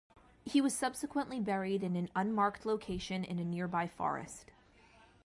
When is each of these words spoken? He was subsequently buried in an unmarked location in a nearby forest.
He 0.43 0.61
was 0.61 0.73
subsequently 0.75 1.39
buried 1.39 1.83
in 1.83 1.95
an 1.95 2.09
unmarked 2.15 2.65
location 2.65 3.23
in 3.23 3.37
a 3.37 3.45
nearby 3.45 3.85
forest. 3.87 4.47